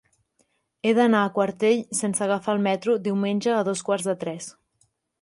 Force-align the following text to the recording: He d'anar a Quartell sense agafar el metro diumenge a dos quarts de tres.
He 0.83 0.93
d'anar 0.99 1.19
a 1.25 1.33
Quartell 1.35 1.85
sense 1.99 2.25
agafar 2.29 2.57
el 2.57 2.65
metro 2.71 2.99
diumenge 3.11 3.55
a 3.59 3.63
dos 3.71 3.89
quarts 3.91 4.13
de 4.13 4.21
tres. 4.27 4.53